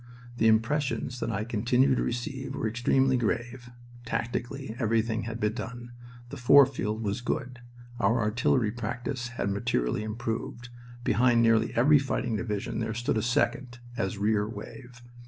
The 0.37 0.47
impressions 0.47 1.19
that 1.19 1.29
I 1.29 1.43
continued 1.43 1.97
to 1.97 2.01
receive 2.01 2.55
were 2.55 2.67
extremely 2.67 3.17
grave. 3.17 3.69
Tactically 4.03 4.75
everything 4.79 5.25
had 5.25 5.39
been 5.39 5.53
done; 5.53 5.91
the 6.29 6.37
fore 6.37 6.65
field 6.65 7.03
was 7.03 7.21
good. 7.21 7.59
Our 7.99 8.19
artillery 8.19 8.71
practice 8.71 9.27
had 9.37 9.51
materially 9.51 10.01
improved. 10.03 10.69
Behind 11.03 11.43
nearly 11.43 11.71
every 11.75 11.99
fighting 11.99 12.35
division 12.35 12.79
there 12.79 12.95
stood 12.95 13.19
a 13.19 13.21
second, 13.21 13.77
as 13.95 14.17
rear 14.17 14.49
wave. 14.49 15.03